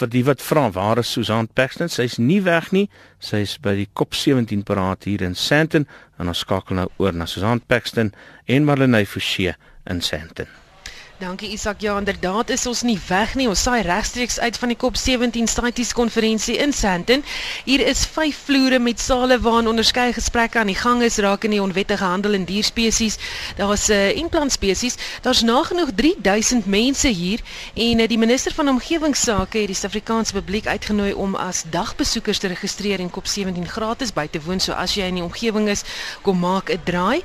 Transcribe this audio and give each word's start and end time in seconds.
vir 0.00 0.12
die 0.12 0.24
wat 0.26 0.44
vra 0.44 0.66
waar 0.74 1.00
is 1.00 1.12
Susan 1.12 1.48
Paxton? 1.48 1.88
Sy's 1.92 2.18
nie 2.20 2.42
weg 2.44 2.72
nie. 2.76 2.86
Sy's 3.22 3.56
by 3.62 3.76
die 3.78 3.88
Kop 3.96 4.14
17 4.14 4.64
paraat 4.68 5.08
hier 5.08 5.24
in 5.24 5.34
Sandton 5.34 5.88
en 6.20 6.32
ons 6.32 6.44
skakel 6.44 6.80
nou 6.82 6.90
oor 7.00 7.16
na 7.16 7.28
Susan 7.30 7.62
Paxton 7.64 8.12
en 8.46 8.68
Marlenae 8.68 9.08
Forsie 9.08 9.54
in 9.88 10.04
Sandton. 10.04 10.65
Dankie 11.18 11.48
Isak. 11.48 11.80
Ja, 11.80 11.98
inderdaad 11.98 12.50
is 12.50 12.66
ons 12.66 12.82
nie 12.82 12.98
weg 13.08 13.34
nie. 13.34 13.48
Ons 13.48 13.62
saai 13.64 13.80
regstreeks 13.82 14.36
uit 14.38 14.56
van 14.60 14.68
die 14.68 14.76
COP17 14.76 15.48
Staties 15.48 15.92
konferensie 15.96 16.56
in 16.60 16.72
Sandton. 16.76 17.22
Hier 17.64 17.80
is 17.80 18.04
5 18.04 18.36
vloere 18.44 18.78
met 18.78 19.00
sale 19.00 19.38
waarin 19.40 19.68
onderskeie 19.68 20.12
gesprekke 20.12 20.58
aan 20.58 20.68
die 20.68 20.76
gang 20.76 21.00
is 21.02 21.16
rakende 21.16 21.56
die 21.56 21.62
onwettige 21.62 22.04
handel 22.04 22.36
in 22.36 22.44
dierspesies. 22.44 23.16
Daar's 23.56 23.88
'n 23.88 23.92
uh, 23.92 24.08
eh, 24.08 24.16
implant 24.16 24.52
spesies. 24.52 24.96
Daar's 25.22 25.42
nagenoeg 25.42 25.88
3000 25.94 26.66
mense 26.66 27.08
hier 27.08 27.40
en 27.74 27.98
uh, 27.98 28.08
die 28.08 28.18
minister 28.18 28.52
van 28.52 28.68
omgewingsake 28.68 29.58
het 29.58 29.66
die 29.66 29.74
Suid-Afrikaanse 29.74 30.32
publiek 30.32 30.66
uitgenooi 30.66 31.12
om 31.12 31.34
as 31.34 31.64
dagbesoekers 31.70 32.38
te 32.38 32.46
registreer 32.46 33.00
en 33.00 33.10
COP17 33.10 33.62
gratis 33.66 34.12
by 34.12 34.26
te 34.26 34.40
woon. 34.44 34.60
So 34.60 34.72
as 34.72 34.94
jy 34.94 35.06
in 35.06 35.14
die 35.14 35.24
omgewing 35.24 35.68
is, 35.68 35.82
kom 36.22 36.38
maak 36.38 36.70
'n 36.70 36.80
draai. 36.84 37.22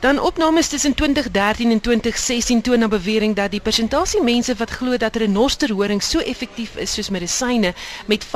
Dan 0.00 0.20
opnames 0.20 0.68
tussen 0.68 0.94
2013 0.94 1.70
en 1.70 1.80
2016 1.80 2.62
toon 2.62 2.78
na 2.78 2.88
bewering 2.88 3.30
dat 3.34 3.50
die 3.50 3.60
persentasie 3.60 4.22
mense 4.22 4.54
wat 4.54 4.70
glo 4.70 4.96
dat 4.96 5.16
renosterhoring 5.16 6.02
so 6.02 6.18
effektief 6.18 6.76
is 6.76 6.92
soos 6.92 7.10
medisyne 7.10 7.74
met 8.06 8.26
45% 8.26 8.28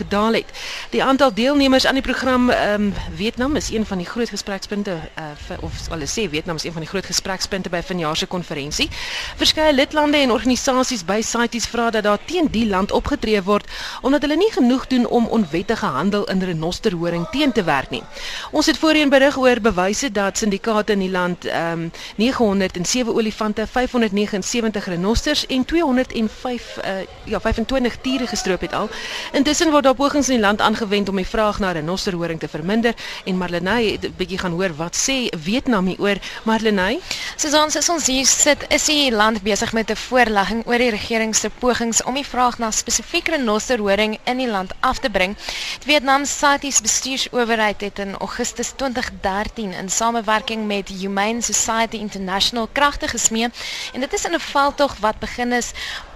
gedaal 0.00 0.32
het. 0.32 0.46
Die 0.90 1.02
aantal 1.02 1.34
deelnemers 1.34 1.86
aan 1.86 1.94
die 1.94 2.02
program 2.02 2.50
um, 2.50 2.94
Vietnam 3.14 3.56
is 3.56 3.70
een 3.70 3.86
van 3.86 3.98
die 3.98 4.06
groot 4.06 4.28
gesprekspunte 4.28 4.90
uh, 5.18 5.62
of 5.62 5.72
hulle 5.88 6.06
sê 6.06 6.28
Vietnam 6.30 6.56
is 6.56 6.64
een 6.64 6.72
van 6.72 6.80
die 6.80 6.90
groot 6.90 7.06
gesprekspunte 7.06 7.68
by 7.68 7.80
vanjaar 7.82 8.16
se 8.16 8.26
konferensie. 8.26 8.88
Verskeie 9.36 9.72
lidlande 9.74 10.16
en 10.16 10.32
organisasies 10.32 11.04
by 11.04 11.20
CITES 11.22 11.66
vra 11.66 11.90
dat 11.90 12.02
daar 12.02 12.18
teen 12.24 12.48
die 12.50 12.66
land 12.66 12.92
opgetree 12.92 13.42
word 13.42 13.66
omdat 14.02 14.22
hulle 14.22 14.36
nie 14.36 14.52
genoeg 14.52 14.86
doen 14.86 15.06
om 15.06 15.26
onwettige 15.26 15.86
handel 15.86 16.24
in 16.24 16.42
renosterhoring 16.42 17.26
teen 17.30 17.52
te 17.52 17.64
werk 17.64 17.90
nie. 17.90 18.02
Ons 18.50 18.66
het 18.66 18.78
voorheen 18.78 19.08
berig 19.08 19.36
oor 19.38 19.60
bewyse 19.60 20.10
dat 20.12 20.38
syndikaate 20.38 20.92
in 20.92 21.06
die 21.06 21.10
land 21.10 21.44
ehm 21.44 21.88
um, 21.88 21.90
907 22.16 23.14
olifante 23.14 23.57
olifante, 23.58 23.66
579 23.66 24.86
renosters 24.86 25.46
en 25.46 25.64
205 25.64 26.78
uh, 26.84 26.90
ja 27.24 27.40
25 27.40 27.96
tiere 28.00 28.26
gestroop 28.26 28.60
het 28.60 28.72
al. 28.72 28.88
Intussen 29.32 29.70
word 29.70 29.84
daar 29.84 29.94
pogings 29.94 30.28
in 30.28 30.38
die 30.38 30.42
land 30.42 30.60
aangewend 30.60 31.08
om 31.08 31.16
die 31.16 31.26
vraag 31.26 31.58
na 31.58 31.72
renosterhoring 31.72 32.40
te 32.40 32.48
verminder 32.48 32.94
en 33.24 33.36
Marlenae 33.36 33.92
het 33.92 34.04
'n 34.04 34.14
bietjie 34.16 34.38
gaan 34.38 34.52
hoor 34.52 34.74
wat 34.76 34.96
sê 34.96 35.28
Vietnam 35.36 35.86
hieroor. 35.86 36.18
Marlenae, 36.44 37.00
soos 37.36 37.54
ons 37.54 37.76
as 37.76 37.88
ons 37.88 38.06
hier 38.06 38.26
sit, 38.26 38.64
is 38.68 38.84
die 38.84 39.10
land 39.10 39.42
besig 39.42 39.72
met 39.72 39.90
'n 39.90 39.96
voorlegging 39.96 40.66
oor 40.66 40.78
die 40.78 40.90
regering 40.90 41.34
se 41.36 41.50
pogings 41.50 42.02
om 42.02 42.14
die 42.14 42.26
vraag 42.26 42.58
na 42.58 42.70
spesifiek 42.70 43.28
renosterhoring 43.28 44.18
in 44.24 44.38
die 44.38 44.48
land 44.48 44.72
af 44.80 44.98
te 44.98 45.10
bring. 45.10 45.36
Die 45.84 45.92
Vietnam 45.92 46.24
SATI's 46.24 46.80
bestuursowerheid 46.80 47.80
het 47.80 47.98
in 47.98 48.16
Augustus 48.16 48.72
2013 48.76 49.72
in 49.72 49.88
samewerking 49.88 50.66
met 50.66 50.88
Humane 50.88 51.42
Society 51.42 51.96
International 51.96 52.68
kragte 52.72 53.08
gesmee 53.08 53.47
En 53.92 54.00
dit 54.00 54.12
is 54.12 54.24
in 54.24 54.34
'n 54.34 54.40
veldtog 54.40 54.96
wat 55.00 55.18
begin 55.18 55.52
is 55.52 55.70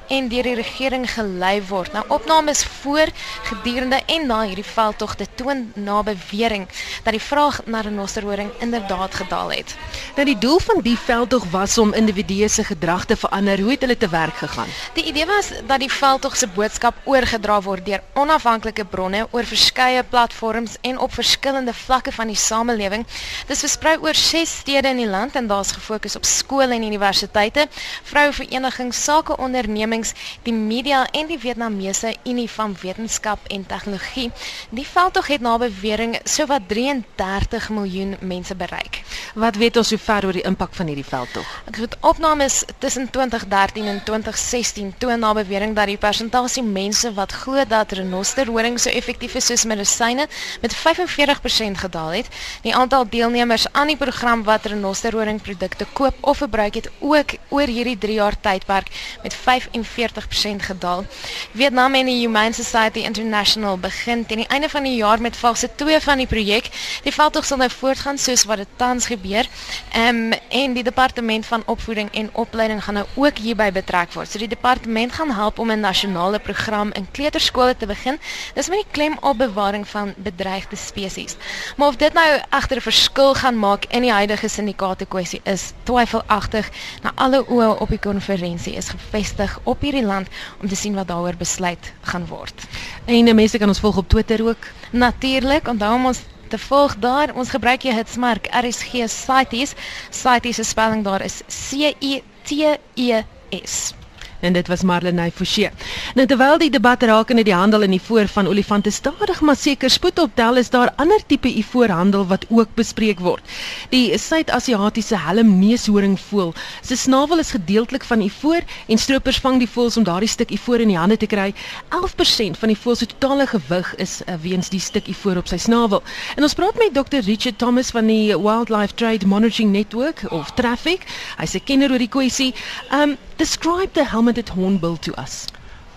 en 0.08 0.28
deur 0.28 0.42
die 0.42 0.54
regering 0.54 1.06
gelei 1.10 1.62
word. 1.68 1.92
Nou 1.92 2.04
opnames 2.08 2.64
voor, 2.64 3.06
gedurende 3.42 4.00
en 4.06 4.26
na 4.26 4.42
hierdie 4.42 4.64
veldtogte 4.64 5.26
toon 5.34 5.72
na 5.74 6.02
bewering 6.02 6.68
dat 7.04 7.12
die 7.12 7.22
vraag 7.22 7.60
na 7.66 7.80
renosterhoring 7.80 8.50
inderdaad 8.58 9.14
gedaal 9.14 9.52
het. 9.52 9.76
Nou 10.16 10.26
die 10.26 10.38
doel 10.38 10.58
van 10.58 10.80
die 10.82 10.98
veldtog 10.98 11.44
was 11.50 11.78
om 11.78 11.94
individue 11.94 12.48
se 12.48 12.64
gedrag 12.64 13.04
te 13.04 13.16
verander. 13.16 13.60
Hoe 13.60 13.70
het 13.70 13.80
hulle 13.80 13.96
te 13.96 14.08
werk 14.08 14.36
gegaan? 14.36 14.68
Die 14.94 15.04
idee 15.04 15.26
was 15.26 15.50
dat 15.66 15.80
die 15.80 15.92
veldtog 15.92 16.36
se 16.36 16.48
boodskap 16.48 16.94
oorgedra 17.04 17.60
word 17.62 17.86
deur 17.86 18.02
onafhanklike 18.14 18.84
bronne 18.84 19.26
oor 19.30 19.44
verskeie 19.44 20.02
platforms 20.02 20.76
en 20.80 20.98
op 20.98 21.14
verskillende 21.14 21.74
vlakke 21.74 22.12
van 22.12 22.26
die 22.26 22.36
samelewing. 22.36 23.06
Dit 23.46 23.56
is 23.56 23.64
versprei 23.64 23.96
oor 24.00 24.14
6 24.14 24.58
stede 24.58 24.88
in 24.88 24.96
die 24.96 25.08
land 25.08 25.34
en 25.34 25.46
daar's 25.46 25.72
gefokus 25.72 26.16
op 26.16 26.24
skole 26.24 26.74
en 26.74 26.82
universiteite, 26.82 27.66
vroueverenigings, 28.02 29.04
sakeondernemings 29.04 29.91
Besigheids, 29.92 30.14
die 30.42 30.52
media 30.52 31.04
en 31.12 31.26
die 31.28 31.38
Vietnamese 31.38 32.14
Unie 32.24 32.48
van 32.50 32.76
Wetenskap 32.80 33.38
en 33.52 33.66
Tegnologie. 33.66 34.30
Die 34.70 34.86
veldtog 34.86 35.26
het 35.26 35.40
na 35.44 35.58
bewering 35.60 36.16
sowat 36.24 36.68
33 36.68 37.68
miljoen 37.70 38.16
mense 38.20 38.54
bereik. 38.54 39.02
Wat 39.34 39.56
weet 39.60 39.76
ons 39.76 39.92
sover 39.92 40.26
oor 40.26 40.36
die 40.36 40.44
impak 40.48 40.72
van 40.74 40.88
hierdie 40.88 41.04
veldtog? 41.04 41.48
Ek 41.68 41.76
het 41.82 41.96
opnames 42.00 42.62
tussen 42.80 43.10
2013 43.10 43.86
en 43.86 44.00
2016 44.04 44.94
toon 44.98 45.20
na 45.20 45.34
bewering 45.36 45.76
dat 45.76 45.90
die 45.92 45.98
persentasie 46.00 46.64
mense 46.64 47.12
wat 47.16 47.32
glo 47.42 47.64
dat 47.68 47.92
renosterhoring 47.92 48.80
so 48.80 48.90
effektief 48.90 49.36
is 49.40 49.50
soos 49.52 49.66
medisyne 49.68 50.26
met 50.64 50.76
45% 50.76 51.84
gedaal 51.84 52.16
het. 52.16 52.32
Die 52.64 52.74
aantal 52.74 53.04
deelnemers 53.08 53.68
aan 53.72 53.92
die 53.92 54.00
program 54.00 54.44
wat 54.48 54.66
renosterhoring 54.72 55.42
produkte 55.42 55.86
koop 55.92 56.16
of 56.20 56.40
verbruik 56.40 56.80
het 56.80 56.90
ook 56.98 57.36
oor 57.48 57.68
hierdie 57.68 57.98
3 57.98 58.20
jaar 58.20 58.40
tydperk 58.40 58.88
met 59.22 59.36
40% 59.84 60.62
gedaal. 60.62 61.04
Vietnam 61.52 61.94
en 61.94 62.06
die 62.06 62.18
Humane 62.20 62.52
Society 62.52 62.98
International 62.98 63.78
begin 63.78 64.26
teen 64.26 64.38
die 64.38 64.48
einde 64.48 64.68
van 64.68 64.82
die 64.82 64.96
jaar 64.96 65.20
met 65.20 65.36
fase 65.36 65.68
2 65.74 66.00
van 66.00 66.16
die 66.16 66.26
projek. 66.26 66.70
Die 67.02 67.12
veldtog 67.12 67.44
sal 67.44 67.56
nou 67.56 67.70
voortgaan 67.70 68.18
soos 68.18 68.44
wat 68.44 68.56
dit 68.56 68.68
tans 68.76 69.06
gebeur. 69.06 69.46
Ehm 69.92 70.32
um, 70.32 70.40
en 70.48 70.72
die 70.72 70.82
departement 70.82 71.46
van 71.46 71.62
opvoeding 71.66 72.10
en 72.12 72.30
opleiding 72.32 72.84
gaan 72.84 72.94
nou 72.94 73.06
ook 73.14 73.38
hierby 73.38 73.70
betrek 73.72 74.12
word. 74.12 74.30
So 74.30 74.38
die 74.38 74.48
departement 74.48 75.12
gaan 75.12 75.30
help 75.30 75.58
om 75.58 75.70
'n 75.70 75.80
nasionale 75.80 76.38
program 76.38 76.92
in 76.92 77.08
kleuterskole 77.10 77.76
te 77.76 77.86
begin. 77.86 78.18
Dis 78.54 78.68
met 78.68 78.78
die 78.78 78.90
klem 78.90 79.16
op 79.20 79.38
bewaring 79.38 79.88
van 79.88 80.14
bedreigde 80.16 80.76
spesies. 80.76 81.36
Maar 81.76 81.88
of 81.88 81.96
dit 81.96 82.12
nou 82.12 82.40
agter 82.48 82.76
'n 82.76 82.80
verskil 82.80 83.34
gaan 83.34 83.58
maak 83.58 83.84
in 83.88 84.02
die 84.02 84.12
huidige 84.12 84.48
syndikaate 84.48 85.04
kwessie 85.06 85.40
is 85.44 85.72
twyfelagtig. 85.82 86.70
Na 87.02 87.12
alle 87.14 87.44
oë 87.48 87.78
op 87.78 87.88
die 87.88 87.98
konferensie 87.98 88.74
is 88.74 88.88
gefestig 88.88 89.58
op 89.62 89.71
hierdie 89.80 90.04
land 90.04 90.28
om 90.60 90.68
te 90.68 90.76
sien 90.76 90.94
wat 90.94 91.08
daaroor 91.08 91.36
besluit 91.38 91.92
gaan 92.00 92.26
word. 92.26 92.66
En 93.04 93.34
mense 93.34 93.58
kan 93.58 93.68
ons 93.68 93.80
volg 93.80 93.96
op 93.96 94.08
Twitter 94.08 94.44
ook. 94.46 94.66
Natuurlik, 94.90 95.68
onthou 95.68 96.04
ons 96.04 96.20
te 96.48 96.58
volg 96.58 96.96
daar. 97.00 97.34
Ons 97.34 97.50
gebruik 97.50 97.82
jy 97.82 97.94
hitsmerk 97.96 98.50
RSG 98.52 99.08
Sites. 99.08 99.74
Sites 100.10 100.56
se 100.56 100.64
spelling 100.64 101.04
daar 101.04 101.24
is 101.24 101.40
C 101.48 101.94
E 102.00 102.20
T 102.44 102.78
E 102.94 103.22
S 103.64 104.01
en 104.42 104.52
dit 104.52 104.68
was 104.68 104.82
Marlenae 104.82 105.30
Forsie. 105.30 105.70
Nou 106.18 106.26
terwyl 106.26 106.58
die 106.58 106.70
debat 106.70 107.02
rakende 107.06 107.44
die 107.46 107.54
handel 107.54 107.86
in 107.86 107.94
die 107.94 108.02
voor 108.02 108.28
van 108.28 108.48
olifante 108.50 108.90
stadig 108.90 109.40
maar 109.40 109.56
seker 109.56 109.90
spoed 109.90 110.18
optel, 110.18 110.58
is 110.58 110.70
daar 110.70 110.92
ander 110.96 111.22
tipe 111.26 111.48
ivoorhandel 111.48 112.26
wat 112.26 112.46
ook 112.50 112.74
bespreek 112.74 113.20
word. 113.22 113.54
Die 113.94 114.18
Suid-Asiatiese 114.18 115.18
helm 115.18 115.54
neushoringvoël, 115.60 116.54
se 116.82 116.96
snavel 116.96 117.38
is 117.38 117.54
gedeeltelik 117.54 118.04
van 118.04 118.24
ivoor 118.26 118.62
en 118.86 118.98
stroopers 118.98 119.38
vang 119.44 119.60
die 119.62 119.70
voëls 119.70 119.96
om 120.00 120.06
daardie 120.06 120.30
stuk 120.30 120.50
ivoor 120.50 120.82
in 120.82 120.92
die 120.92 120.98
hande 120.98 121.16
te 121.16 121.30
kry. 121.30 121.52
11% 121.94 122.58
van 122.58 122.72
die 122.72 122.78
voël 122.78 122.98
se 122.98 123.06
totale 123.06 123.46
gewig 123.46 123.94
is 124.02 124.20
uh, 124.26 124.34
weens 124.42 124.70
die 124.72 124.80
stuk 124.82 125.08
ivoor 125.12 125.42
op 125.42 125.50
sy 125.50 125.58
snavel. 125.62 126.02
En 126.36 126.46
ons 126.46 126.56
praat 126.58 126.78
met 126.80 126.94
Dr. 126.94 127.22
Richard 127.26 127.58
Thomas 127.62 127.92
van 127.94 128.10
die 128.10 128.32
Wildlife 128.34 128.94
Trade 128.94 129.26
Monitoring 129.26 129.72
Network 129.72 130.24
of 130.30 130.50
Traffic. 130.58 131.06
Hy's 131.38 131.54
'n 131.54 131.64
kenner 131.64 131.92
oor 131.92 132.02
die 132.02 132.10
kwessie. 132.10 132.54
Um 132.90 133.16
Describe 133.42 133.92
the 133.94 134.04
helmeted 134.04 134.50
hornbill 134.50 134.96
to 134.98 135.12
us. 135.20 135.48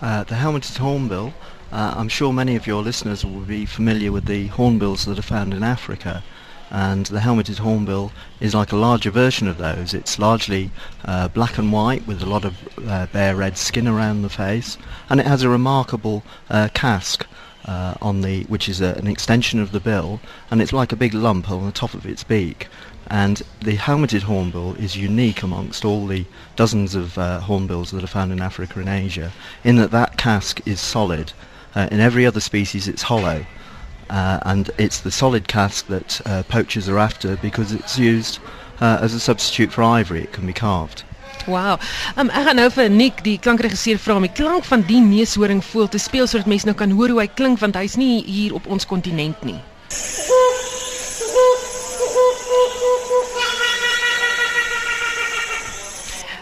Uh, 0.02 0.24
the 0.24 0.34
helmeted 0.34 0.78
hornbill, 0.78 1.32
uh, 1.70 1.94
I'm 1.96 2.08
sure 2.08 2.32
many 2.32 2.56
of 2.56 2.66
your 2.66 2.82
listeners 2.82 3.24
will 3.24 3.42
be 3.42 3.64
familiar 3.64 4.10
with 4.10 4.24
the 4.24 4.48
hornbills 4.48 5.04
that 5.04 5.16
are 5.16 5.22
found 5.22 5.54
in 5.54 5.62
Africa. 5.62 6.24
And 6.72 7.06
the 7.06 7.20
helmeted 7.20 7.58
hornbill 7.58 8.10
is 8.40 8.52
like 8.52 8.72
a 8.72 8.76
larger 8.76 9.12
version 9.12 9.46
of 9.46 9.58
those. 9.58 9.94
It's 9.94 10.18
largely 10.18 10.72
uh, 11.04 11.28
black 11.28 11.56
and 11.56 11.70
white 11.70 12.04
with 12.04 12.20
a 12.20 12.26
lot 12.26 12.44
of 12.44 12.56
uh, 12.84 13.06
bare 13.12 13.36
red 13.36 13.56
skin 13.56 13.86
around 13.86 14.22
the 14.22 14.28
face. 14.28 14.76
And 15.08 15.20
it 15.20 15.26
has 15.26 15.44
a 15.44 15.48
remarkable 15.48 16.24
uh, 16.50 16.70
casque 16.74 17.28
uh, 17.66 17.94
on 18.00 18.22
the, 18.22 18.44
which 18.44 18.68
is 18.68 18.80
a, 18.80 18.94
an 18.94 19.06
extension 19.06 19.60
of 19.60 19.72
the 19.72 19.80
bill. 19.80 20.20
And 20.50 20.62
it's 20.62 20.72
like 20.72 20.92
a 20.92 20.96
big 20.96 21.14
lump 21.14 21.50
on 21.50 21.66
the 21.66 21.72
top 21.72 21.94
of 21.94 22.06
its 22.06 22.24
beak 22.24 22.68
and 23.08 23.42
the 23.60 23.76
helmeted 23.76 24.22
hornbill 24.22 24.74
is 24.74 24.96
unique 24.96 25.42
amongst 25.42 25.84
all 25.84 26.06
the 26.06 26.24
dozens 26.56 26.94
of 26.94 27.16
uh, 27.18 27.40
hornbills 27.40 27.92
that 27.92 28.02
are 28.02 28.08
found 28.08 28.32
in 28.32 28.40
Africa 28.40 28.80
and 28.80 28.88
Asia 28.88 29.32
in 29.62 29.76
that 29.76 29.92
that 29.92 30.16
casque 30.16 30.60
is 30.66 30.80
solid. 30.80 31.32
Uh, 31.74 31.88
in 31.92 32.00
every 32.00 32.26
other 32.26 32.40
species 32.40 32.88
it's 32.88 33.02
hollow 33.02 33.44
uh, 34.10 34.38
and 34.42 34.70
it's 34.78 35.00
the 35.00 35.10
solid 35.10 35.46
cask 35.46 35.86
that 35.86 36.20
uh, 36.26 36.42
poachers 36.44 36.88
are 36.88 36.98
after 36.98 37.36
because 37.36 37.72
it's 37.72 37.98
used 37.98 38.38
uh, 38.80 38.98
as 39.00 39.14
a 39.14 39.20
substitute 39.20 39.72
for 39.72 39.82
ivory. 39.82 40.22
It 40.22 40.32
can 40.32 40.46
be 40.46 40.52
carved. 40.52 41.04
Wow. 41.46 41.78
Um, 42.16 42.30
ek 42.30 42.48
gaan 42.48 42.58
nou 42.58 42.70
vir 42.74 42.88
Nick 42.90 43.22
die 43.26 43.36
klankregisseur 43.38 44.00
vra 44.02 44.16
om 44.18 44.24
die 44.26 44.32
klank 44.32 44.64
van 44.66 44.82
die 44.88 45.00
neushoring 45.04 45.62
voel 45.64 45.88
te 45.88 46.00
speel 46.02 46.26
sodat 46.26 46.48
mense 46.50 46.66
nou 46.66 46.74
kan 46.74 46.90
hoor 46.90 47.14
hoe 47.14 47.20
hy 47.22 47.28
klink 47.38 47.60
want 47.62 47.78
hy's 47.78 47.94
nie 48.00 48.24
hier 48.26 48.56
op 48.56 48.66
ons 48.66 48.86
kontinent 48.86 49.44
nie. 49.46 49.60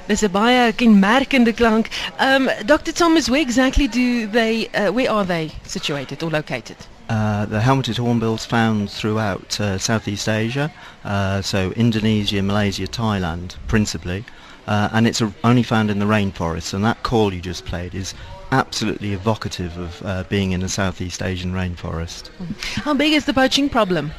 Dis 0.06 0.22
'n 0.22 0.30
baie 0.30 0.72
kenmerkende 0.72 1.52
klank. 1.52 1.88
Um 2.20 2.50
Dr. 2.64 2.92
Thomas, 2.92 3.28
where 3.28 3.40
exactly 3.40 3.88
do 3.88 4.26
they 4.26 4.68
uh, 4.74 4.92
where 4.92 5.10
are 5.10 5.24
they 5.24 5.50
situated 5.66 6.22
or 6.22 6.30
located? 6.30 6.76
Uh, 7.08 7.44
the 7.44 7.60
helmeted 7.60 7.98
hornbills 7.98 8.46
found 8.46 8.90
throughout 8.90 9.60
uh, 9.60 9.76
Southeast 9.76 10.26
Asia, 10.26 10.72
uh, 11.04 11.42
so 11.42 11.70
Indonesia, 11.76 12.42
Malaysia, 12.42 12.86
Thailand 12.86 13.56
principally, 13.66 14.24
uh, 14.66 14.88
and 14.92 15.06
it's 15.06 15.20
a, 15.20 15.32
only 15.44 15.62
found 15.62 15.90
in 15.90 15.98
the 15.98 16.04
rainforests. 16.04 16.74
And 16.74 16.84
that 16.84 17.02
call 17.02 17.32
you 17.32 17.40
just 17.40 17.64
played 17.64 17.94
is 17.94 18.14
absolutely 18.52 19.12
evocative 19.12 19.76
of 19.78 20.02
uh, 20.04 20.24
being 20.28 20.52
in 20.52 20.62
a 20.62 20.68
Southeast 20.68 21.22
Asian 21.22 21.52
rainforest. 21.52 22.30
How 22.76 22.94
big 22.94 23.12
is 23.12 23.24
the 23.24 23.34
poaching 23.34 23.68
problem? 23.68 24.12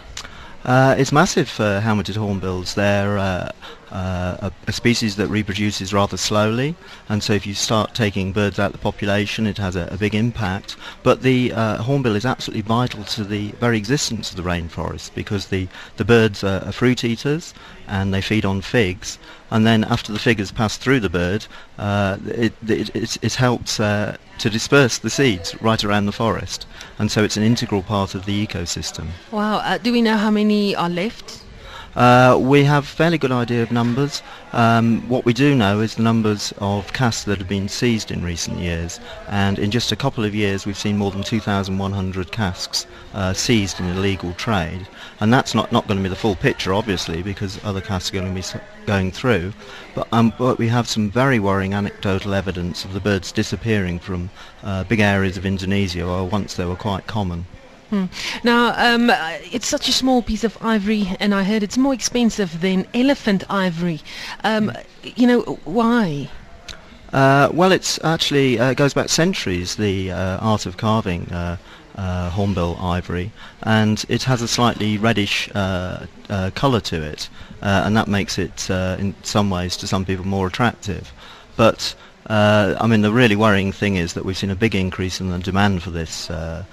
Uh, 0.65 0.95
it's 0.97 1.11
massive 1.11 1.47
for 1.47 1.79
helmeted 1.79 2.15
hornbills. 2.15 2.73
They're 2.73 3.19
uh, 3.95 4.49
a, 4.49 4.51
a 4.67 4.73
species 4.73 5.15
that 5.15 5.27
reproduces 5.27 5.93
rather 5.93 6.17
slowly, 6.17 6.75
and 7.07 7.23
so 7.23 7.31
if 7.31 7.47
you 7.47 7.53
start 7.53 7.95
taking 7.95 8.33
birds 8.33 8.59
out 8.59 8.67
of 8.67 8.71
the 8.73 8.77
population, 8.77 9.47
it 9.47 9.57
has 9.57 9.75
a, 9.77 9.87
a 9.89 9.97
big 9.97 10.13
impact. 10.13 10.75
But 11.01 11.21
the 11.21 11.53
uh, 11.53 11.77
hornbill 11.77 12.17
is 12.17 12.25
absolutely 12.25 12.63
vital 12.63 13.05
to 13.05 13.23
the 13.23 13.51
very 13.53 13.77
existence 13.77 14.31
of 14.31 14.35
the 14.35 14.43
rainforest 14.43 15.15
because 15.15 15.47
the, 15.47 15.69
the 15.95 16.03
birds 16.03 16.43
are, 16.43 16.61
are 16.65 16.73
fruit 16.73 17.05
eaters 17.05 17.53
and 17.87 18.13
they 18.13 18.21
feed 18.21 18.43
on 18.43 18.59
figs. 18.61 19.17
And 19.49 19.65
then 19.65 19.85
after 19.85 20.11
the 20.11 20.19
fig 20.19 20.39
has 20.39 20.51
passed 20.51 20.81
through 20.81 20.99
the 20.99 21.09
bird, 21.09 21.45
uh, 21.77 22.17
it, 22.25 22.53
it, 22.67 22.93
it, 22.93 23.17
it 23.23 23.35
helps 23.35 23.79
uh, 23.79 24.17
to 24.39 24.49
disperse 24.49 24.97
the 24.97 25.09
seeds 25.09 25.55
right 25.61 25.81
around 25.85 26.05
the 26.05 26.11
forest. 26.11 26.67
And 26.99 27.09
so 27.09 27.23
it's 27.23 27.37
an 27.37 27.43
integral 27.43 27.83
part 27.83 28.13
of 28.13 28.25
the 28.25 28.45
ecosystem. 28.45 29.07
Wow, 29.31 29.59
uh, 29.59 29.77
do 29.77 29.93
we 29.93 30.01
know 30.01 30.17
how 30.17 30.31
many 30.31 30.75
are 30.75 30.89
left? 30.89 31.44
Uh, 31.95 32.37
we 32.37 32.65
have 32.65 32.85
fairly 32.85 33.17
good 33.17 33.31
idea 33.31 33.63
of 33.63 33.71
numbers. 33.71 34.21
Um, 34.51 35.07
what 35.07 35.23
we 35.23 35.31
do 35.31 35.55
know 35.55 35.79
is 35.79 35.95
the 35.95 36.03
numbers 36.03 36.53
of 36.57 36.91
casks 36.91 37.23
that 37.23 37.37
have 37.37 37.47
been 37.47 37.69
seized 37.69 38.11
in 38.11 38.21
recent 38.21 38.59
years, 38.59 38.99
and 39.29 39.57
in 39.57 39.71
just 39.71 39.93
a 39.93 39.95
couple 39.95 40.25
of 40.25 40.35
years 40.35 40.65
we've 40.65 40.77
seen 40.77 40.97
more 40.97 41.11
than 41.11 41.23
2,100 41.23 42.31
casks 42.33 42.85
uh, 43.13 43.31
seized 43.31 43.79
in 43.79 43.85
illegal 43.85 44.33
trade. 44.33 44.85
And 45.21 45.31
that's 45.31 45.55
not, 45.55 45.71
not 45.71 45.87
going 45.87 45.97
to 45.97 46.03
be 46.03 46.09
the 46.09 46.17
full 46.17 46.35
picture, 46.35 46.73
obviously, 46.73 47.21
because 47.21 47.63
other 47.63 47.79
casks 47.79 48.09
are 48.09 48.19
going 48.19 48.35
to 48.35 48.41
be 48.41 48.59
going 48.85 49.11
through. 49.11 49.53
But, 49.93 50.09
um, 50.11 50.33
but 50.37 50.57
we 50.57 50.67
have 50.67 50.89
some 50.89 51.09
very 51.09 51.39
worrying 51.39 51.73
anecdotal 51.73 52.33
evidence 52.33 52.83
of 52.83 52.91
the 52.91 52.99
birds 52.99 53.31
disappearing 53.31 53.99
from 53.99 54.29
uh, 54.63 54.83
big 54.83 54.99
areas 54.99 55.37
of 55.37 55.45
Indonesia 55.45 56.05
where 56.05 56.23
once 56.23 56.55
they 56.55 56.65
were 56.65 56.75
quite 56.75 57.07
common. 57.07 57.45
Hmm. 57.89 58.05
Now, 58.43 58.73
um, 58.77 59.11
it's 59.51 59.67
such 59.67 59.87
a 59.87 59.91
small 59.91 60.21
piece 60.23 60.43
of 60.43 60.57
ivory, 60.61 61.15
and 61.19 61.35
I 61.35 61.43
heard 61.43 61.61
it's 61.61 61.77
more 61.77 61.93
expensive 61.93 62.61
than 62.61 62.87
elephant 62.93 63.43
ivory. 63.49 64.01
Um, 64.43 64.71
you 65.03 65.27
know, 65.27 65.41
why? 65.65 66.29
Uh, 67.13 67.49
well, 67.53 67.71
it's 67.71 68.03
actually 68.03 68.59
uh, 68.59 68.73
goes 68.73 68.93
back 68.93 69.09
centuries. 69.09 69.75
The 69.75 70.11
uh, 70.11 70.37
art 70.39 70.65
of 70.65 70.77
carving 70.77 71.31
uh, 71.31 71.57
uh, 71.95 72.29
hornbill 72.31 72.77
ivory, 72.81 73.31
and 73.63 74.03
it 74.09 74.23
has 74.23 74.41
a 74.41 74.47
slightly 74.47 74.97
reddish 74.97 75.49
uh, 75.55 76.07
colour 76.55 76.81
to 76.81 77.01
it, 77.01 77.29
and 77.61 77.95
that 77.95 78.07
makes 78.07 78.37
it, 78.37 78.69
in 78.69 79.15
some 79.23 79.49
ways, 79.49 79.77
to 79.77 79.87
some 79.87 80.03
people, 80.05 80.25
more 80.25 80.47
attractive. 80.47 81.13
But 81.55 81.95
I 82.27 82.85
mean, 82.87 83.01
the 83.01 83.13
really 83.13 83.35
worrying 83.35 83.71
thing 83.71 83.95
is 83.95 84.13
that 84.13 84.25
we've 84.25 84.37
seen 84.37 84.49
a 84.49 84.55
big 84.55 84.75
increase 84.75 85.21
in 85.21 85.29
the 85.29 85.39
demand 85.39 85.83
for 85.83 85.91
this 85.91 86.29
uh, 86.29 86.65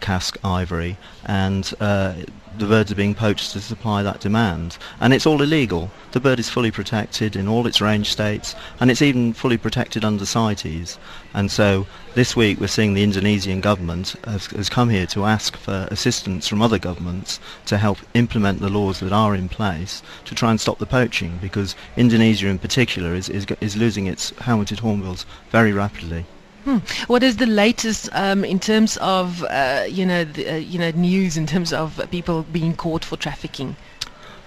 cask 0.00 0.38
ivory, 0.42 0.96
and 1.24 1.72
uh, 1.80 2.14
the 2.58 2.66
birds 2.66 2.92
are 2.92 2.96
being 2.96 3.14
poached 3.14 3.52
to 3.52 3.60
supply 3.60 4.02
that 4.02 4.20
demand. 4.20 4.76
And 5.00 5.14
it's 5.14 5.26
all 5.26 5.40
illegal. 5.40 5.90
The 6.10 6.20
bird 6.20 6.38
is 6.38 6.50
fully 6.50 6.70
protected 6.70 7.34
in 7.34 7.48
all 7.48 7.66
its 7.66 7.80
range 7.80 8.10
states, 8.10 8.54
and 8.78 8.90
it's 8.90 9.00
even 9.00 9.32
fully 9.32 9.56
protected 9.56 10.04
under 10.04 10.26
CITES. 10.26 10.98
And 11.32 11.50
so 11.50 11.86
this 12.14 12.36
week 12.36 12.60
we're 12.60 12.66
seeing 12.66 12.92
the 12.92 13.04
Indonesian 13.04 13.60
government 13.60 14.16
has, 14.24 14.46
has 14.46 14.68
come 14.68 14.90
here 14.90 15.06
to 15.06 15.24
ask 15.24 15.56
for 15.56 15.88
assistance 15.90 16.46
from 16.46 16.60
other 16.60 16.78
governments 16.78 17.40
to 17.66 17.78
help 17.78 17.98
implement 18.14 18.60
the 18.60 18.68
laws 18.68 19.00
that 19.00 19.12
are 19.12 19.34
in 19.34 19.48
place 19.48 20.02
to 20.26 20.34
try 20.34 20.50
and 20.50 20.60
stop 20.60 20.78
the 20.78 20.86
poaching, 20.86 21.38
because 21.40 21.74
Indonesia 21.96 22.48
in 22.48 22.58
particular 22.58 23.14
is, 23.14 23.28
is, 23.28 23.46
is 23.60 23.76
losing 23.76 24.06
its 24.08 24.30
helmeted 24.40 24.80
hornbills 24.80 25.24
very 25.50 25.72
rapidly. 25.72 26.26
Hmm. 26.64 26.78
What 27.08 27.24
is 27.24 27.38
the 27.38 27.46
latest 27.46 28.08
um, 28.12 28.44
in 28.44 28.60
terms 28.60 28.96
of 28.98 29.42
uh, 29.44 29.84
you 29.88 30.06
know 30.06 30.24
the, 30.24 30.48
uh, 30.48 30.56
you 30.56 30.78
know 30.78 30.90
news 30.92 31.36
in 31.36 31.46
terms 31.46 31.72
of 31.72 32.00
people 32.10 32.44
being 32.52 32.76
caught 32.76 33.04
for 33.04 33.16
trafficking? 33.16 33.74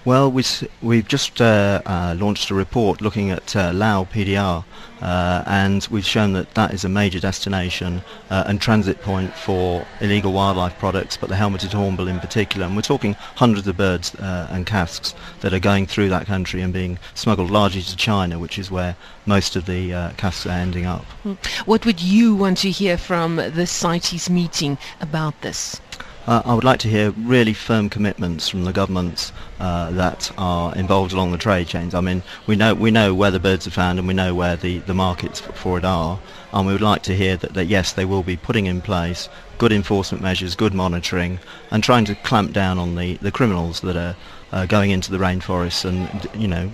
Well, 0.06 0.30
we, 0.30 0.44
we've 0.82 1.08
just 1.08 1.40
uh, 1.40 1.82
uh, 1.84 2.14
launched 2.16 2.50
a 2.50 2.54
report 2.54 3.00
looking 3.00 3.32
at 3.32 3.56
uh, 3.56 3.72
Lao 3.74 4.04
PDR, 4.04 4.64
uh, 5.00 5.42
and 5.48 5.84
we've 5.90 6.06
shown 6.06 6.32
that 6.34 6.54
that 6.54 6.72
is 6.72 6.84
a 6.84 6.88
major 6.88 7.18
destination 7.18 8.02
uh, 8.30 8.44
and 8.46 8.60
transit 8.60 9.02
point 9.02 9.34
for 9.34 9.84
illegal 10.00 10.32
wildlife 10.32 10.78
products, 10.78 11.16
but 11.16 11.28
the 11.28 11.34
helmeted 11.34 11.72
hornbill 11.72 12.06
in 12.06 12.20
particular. 12.20 12.66
And 12.66 12.76
we're 12.76 12.82
talking 12.82 13.14
hundreds 13.34 13.66
of 13.66 13.76
birds 13.76 14.14
uh, 14.14 14.46
and 14.52 14.64
casks 14.64 15.12
that 15.40 15.52
are 15.52 15.58
going 15.58 15.88
through 15.88 16.10
that 16.10 16.26
country 16.26 16.62
and 16.62 16.72
being 16.72 17.00
smuggled 17.14 17.50
largely 17.50 17.82
to 17.82 17.96
China, 17.96 18.38
which 18.38 18.60
is 18.60 18.70
where 18.70 18.94
most 19.26 19.56
of 19.56 19.66
the 19.66 20.12
casks 20.16 20.46
are 20.46 20.50
ending 20.50 20.86
up. 20.86 21.02
Hmm. 21.24 21.32
What 21.64 21.84
would 21.84 22.00
you 22.00 22.36
want 22.36 22.58
to 22.58 22.70
hear 22.70 22.96
from 22.96 23.36
the 23.38 23.66
CITES 23.66 24.30
meeting 24.30 24.78
about 25.00 25.40
this? 25.40 25.80
Uh, 26.26 26.42
I 26.44 26.54
would 26.54 26.64
like 26.64 26.80
to 26.80 26.88
hear 26.88 27.12
really 27.12 27.52
firm 27.52 27.88
commitments 27.88 28.48
from 28.48 28.64
the 28.64 28.72
governments 28.72 29.32
uh, 29.60 29.92
that 29.92 30.32
are 30.36 30.74
involved 30.74 31.12
along 31.12 31.30
the 31.30 31.38
trade 31.38 31.68
chains. 31.68 31.94
I 31.94 32.00
mean, 32.00 32.24
we 32.48 32.56
know 32.56 32.74
we 32.74 32.90
know 32.90 33.14
where 33.14 33.30
the 33.30 33.38
birds 33.38 33.64
are 33.68 33.70
found 33.70 34.00
and 34.00 34.08
we 34.08 34.14
know 34.14 34.34
where 34.34 34.56
the, 34.56 34.78
the 34.78 34.94
markets 34.94 35.38
for 35.38 35.78
it 35.78 35.84
are, 35.84 36.18
and 36.52 36.66
we 36.66 36.72
would 36.72 36.82
like 36.82 37.02
to 37.02 37.14
hear 37.14 37.36
that, 37.36 37.54
that 37.54 37.66
yes, 37.66 37.92
they 37.92 38.04
will 38.04 38.24
be 38.24 38.36
putting 38.36 38.66
in 38.66 38.80
place 38.80 39.28
good 39.58 39.70
enforcement 39.70 40.20
measures, 40.20 40.56
good 40.56 40.74
monitoring, 40.74 41.38
and 41.70 41.84
trying 41.84 42.04
to 42.06 42.16
clamp 42.16 42.52
down 42.52 42.76
on 42.76 42.96
the, 42.96 43.14
the 43.18 43.30
criminals 43.30 43.80
that 43.82 43.96
are 43.96 44.16
uh, 44.50 44.66
going 44.66 44.90
into 44.90 45.12
the 45.12 45.18
rainforests 45.18 45.84
and 45.84 46.28
you 46.34 46.48
know 46.48 46.72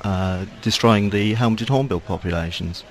uh, 0.00 0.46
destroying 0.62 1.10
the 1.10 1.34
helmeted 1.34 1.68
hornbill 1.68 2.00
populations. 2.00 2.84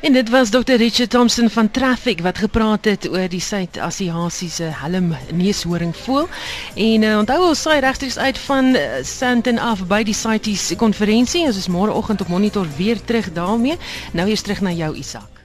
En 0.00 0.12
dit 0.12 0.28
was 0.30 0.50
Dr 0.50 0.76
Richard 0.76 1.10
Thompson 1.10 1.50
van 1.50 1.70
Traffic 1.70 2.20
wat 2.20 2.38
gepraat 2.38 2.84
het 2.84 3.08
oor 3.08 3.28
die 3.28 3.40
Suid-Asiatiese 3.40 4.68
helm 4.70 5.14
neushoring 5.32 5.96
voël. 5.96 6.28
En 6.74 7.02
uh, 7.02 7.18
onthou 7.18 7.48
ons 7.48 7.62
saai 7.62 7.80
regstreeks 7.80 8.18
uit 8.18 8.38
van 8.38 8.64
uh, 8.64 8.82
Sandton 9.02 9.58
af 9.58 9.86
by 9.86 10.02
die 10.02 10.14
CITES 10.14 10.72
konferensie. 10.76 11.46
Ons 11.46 11.56
is 11.56 11.68
môreoggend 11.72 12.20
op 12.20 12.28
monitor 12.28 12.66
weer 12.76 13.00
terug 13.04 13.32
daarmee. 13.32 13.78
Nou 14.12 14.28
eers 14.28 14.44
terug 14.46 14.60
na 14.60 14.70
jou 14.70 14.94
Isak. 14.96 15.35